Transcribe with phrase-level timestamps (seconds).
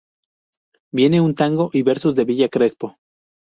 [0.91, 2.97] Viene un Tango y versos de Villa Crespo.